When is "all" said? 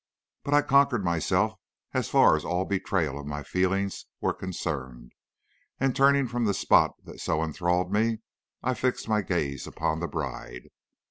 2.43-2.65